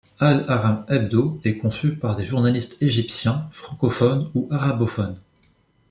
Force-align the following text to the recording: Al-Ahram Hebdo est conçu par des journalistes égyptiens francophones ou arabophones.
Al-Ahram 0.17 0.83
Hebdo 0.89 1.39
est 1.43 1.57
conçu 1.59 1.95
par 1.95 2.15
des 2.15 2.23
journalistes 2.23 2.81
égyptiens 2.81 3.47
francophones 3.51 4.31
ou 4.33 4.47
arabophones. 4.49 5.19